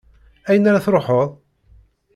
Ayen 0.49 0.67
ara 0.69 0.83
truḥeḍ? 0.85 1.29